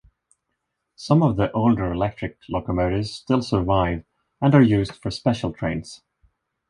Some 0.95 1.21
of 1.21 1.35
the 1.35 1.51
older 1.51 1.91
electric 1.91 2.39
locomotives 2.49 3.13
still 3.13 3.43
survive 3.43 4.03
and 4.41 4.55
are 4.55 4.61
used 4.63 4.95
for 4.95 5.11
special 5.11 5.53
trains. 5.53 6.01